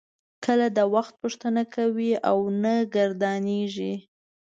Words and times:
کله 0.45 0.67
د 0.77 0.79
وخت 0.93 1.13
پوښتنه 1.21 1.61
کوي 1.75 2.11
او 2.29 2.37
نه 2.61 2.75
ګردانیږي. 2.95 3.93